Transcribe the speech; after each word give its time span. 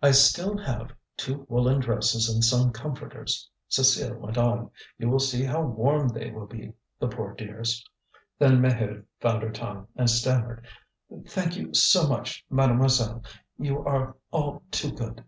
"I 0.00 0.12
still 0.12 0.56
have 0.56 0.94
two 1.14 1.44
woollen 1.46 1.78
dresses 1.80 2.30
and 2.30 2.42
some 2.42 2.72
comforters," 2.72 3.50
Cécile 3.68 4.18
went 4.18 4.38
on; 4.38 4.70
"you 4.96 5.10
will 5.10 5.18
see 5.18 5.44
how 5.44 5.60
warm 5.60 6.08
they 6.08 6.30
will 6.30 6.46
be, 6.46 6.72
the 6.98 7.06
poor 7.06 7.34
dears!" 7.34 7.84
Then 8.38 8.62
Maheude 8.62 9.04
found 9.20 9.42
her 9.42 9.50
tongue, 9.52 9.86
and 9.94 10.08
stammered: 10.08 10.64
"Thank 11.28 11.58
you 11.58 11.74
so 11.74 12.08
much, 12.08 12.46
mademoiselle. 12.48 13.24
You 13.58 13.80
are 13.80 14.16
all 14.30 14.62
too 14.70 14.90
good." 14.92 15.22